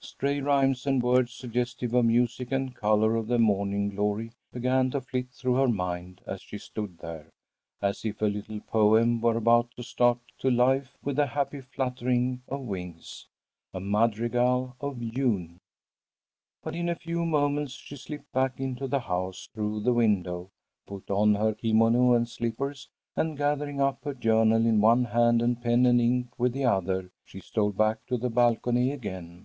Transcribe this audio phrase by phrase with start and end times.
[0.00, 5.00] Stray rhymes and words suggestive of music and color and the morning's glory began to
[5.00, 7.28] flit through her mind as she stood there,
[7.82, 12.40] as if a little poem were about to start to life with a happy fluttering
[12.48, 13.26] of wings;
[13.74, 15.58] a madrigal of June.
[16.62, 20.50] But in a few moments she slipped back into the house through the window,
[20.86, 25.60] put on her kimono and slippers, and gathering up her journal in one hand and
[25.60, 29.44] pen and ink with the other, she stole back to the balcony again.